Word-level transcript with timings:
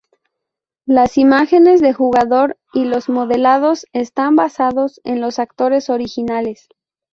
Las 0.87 1.19
imágenes 1.19 1.79
de 1.79 1.93
jugador 1.93 2.57
y 2.73 2.85
los 2.85 3.07
modelados 3.07 3.85
están 3.93 4.35
basados 4.35 4.99
en 5.03 5.21
los 5.21 5.37
actores 5.37 5.91
originales. 5.91 6.69